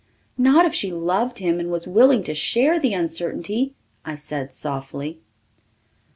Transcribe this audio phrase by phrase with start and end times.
[0.35, 5.19] "Not if she loved him and was willing to share the uncertainty," I said softly.